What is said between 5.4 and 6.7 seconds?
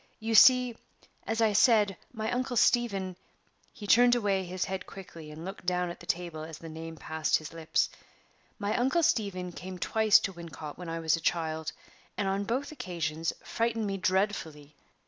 looked down at the table as the